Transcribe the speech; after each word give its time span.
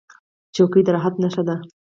چوکۍ 0.55 0.81
د 0.85 0.89
راحت 0.95 1.13
نښه 1.23 1.43
ده. 1.47 1.55